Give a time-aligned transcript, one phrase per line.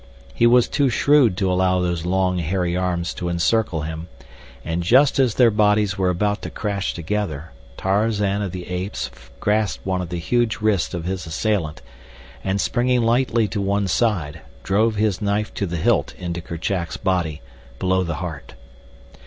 [0.33, 4.07] He was too shrewd to allow those long hairy arms to encircle him,
[4.65, 9.85] and just as their bodies were about to crash together, Tarzan of the Apes grasped
[9.85, 11.83] one of the huge wrists of his assailant,
[12.43, 17.43] and, springing lightly to one side, drove his knife to the hilt into Kerchak's body,
[17.77, 18.55] below the heart.